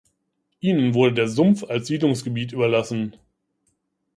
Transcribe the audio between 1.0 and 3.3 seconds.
der Sumpf als Siedlungsgebiet überlassen.